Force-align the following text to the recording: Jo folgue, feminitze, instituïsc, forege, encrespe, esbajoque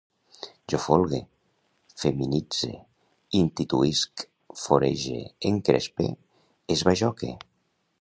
Jo 0.73 0.77
folgue, 0.85 1.19
feminitze, 2.03 2.71
instituïsc, 3.41 4.27
forege, 4.65 5.23
encrespe, 5.53 6.13
esbajoque 6.79 7.35